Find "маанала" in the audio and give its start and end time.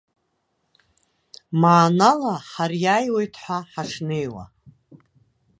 1.61-2.33